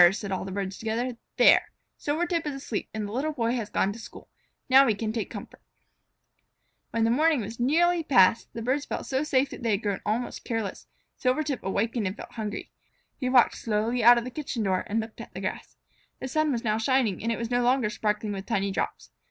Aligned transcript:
said 0.11 0.31
all 0.31 0.43
the 0.45 0.51
birds 0.51 0.79
together. 0.79 1.15
"There! 1.37 1.61
Silvertip 1.95 2.47
is 2.47 2.55
asleep 2.55 2.89
and 2.91 3.07
the 3.07 3.11
Little 3.11 3.33
Boy 3.33 3.53
has 3.53 3.69
gone 3.69 3.93
to 3.93 3.99
school. 3.99 4.29
Now 4.67 4.83
we 4.87 4.95
can 4.95 5.13
take 5.13 5.29
comfort." 5.29 5.61
When 6.89 7.03
the 7.03 7.11
morning 7.11 7.41
was 7.41 7.59
nearly 7.59 8.01
past, 8.01 8.47
and 8.47 8.53
the 8.55 8.63
birds 8.65 8.83
felt 8.85 9.05
so 9.05 9.23
safe 9.23 9.51
that 9.51 9.61
they 9.61 9.69
had 9.69 9.83
grown 9.83 10.01
almost 10.03 10.43
careless, 10.43 10.87
Silvertip 11.17 11.61
wakened 11.61 12.07
and 12.07 12.17
felt 12.17 12.31
hungry. 12.31 12.71
He 13.19 13.29
walked 13.29 13.55
slowly 13.57 14.03
out 14.03 14.17
of 14.17 14.23
the 14.23 14.31
kitchen 14.31 14.63
door 14.63 14.85
and 14.87 14.99
looked 14.99 15.21
at 15.21 15.35
the 15.35 15.39
grass. 15.39 15.75
The 16.19 16.27
sun 16.27 16.51
was 16.51 16.63
now 16.63 16.79
shining, 16.79 17.21
and 17.21 17.31
it 17.31 17.37
was 17.37 17.51
no 17.51 17.61
longer 17.61 17.91
sparkling 17.91 18.31
with 18.33 18.47
tiny 18.47 18.71
drops. 18.71 19.11